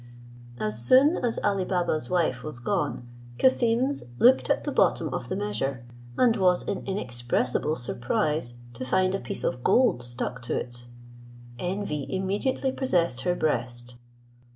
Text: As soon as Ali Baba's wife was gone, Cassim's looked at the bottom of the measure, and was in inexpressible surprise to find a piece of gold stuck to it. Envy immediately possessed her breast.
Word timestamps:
As 0.59 0.83
soon 0.83 1.17
as 1.17 1.37
Ali 1.43 1.63
Baba's 1.63 2.09
wife 2.09 2.43
was 2.43 2.57
gone, 2.57 3.07
Cassim's 3.37 4.05
looked 4.17 4.49
at 4.49 4.63
the 4.63 4.71
bottom 4.71 5.13
of 5.13 5.29
the 5.29 5.35
measure, 5.35 5.85
and 6.17 6.35
was 6.37 6.63
in 6.63 6.83
inexpressible 6.87 7.75
surprise 7.75 8.55
to 8.73 8.83
find 8.83 9.13
a 9.13 9.19
piece 9.19 9.43
of 9.43 9.63
gold 9.63 10.01
stuck 10.01 10.41
to 10.41 10.57
it. 10.59 10.87
Envy 11.59 12.07
immediately 12.09 12.71
possessed 12.71 13.21
her 13.21 13.35
breast. 13.35 13.99